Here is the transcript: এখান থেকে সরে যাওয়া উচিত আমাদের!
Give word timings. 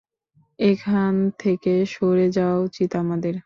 এখান 0.59 1.13
থেকে 1.39 1.73
সরে 1.93 2.27
যাওয়া 2.37 2.57
উচিত 2.59 2.89
আমাদের! 2.95 3.33